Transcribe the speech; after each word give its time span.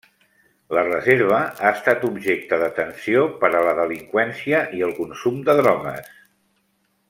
La 0.75 0.83
reserva 0.85 1.41
ha 1.67 1.73
estat 1.79 2.07
objecte 2.09 2.59
d'atenció 2.63 3.27
per 3.43 3.53
a 3.59 3.63
la 3.69 3.77
delinqüència 3.83 4.63
i 4.79 4.83
el 4.89 4.97
consum 5.03 5.39
de 5.51 5.57
drogues. 5.63 6.11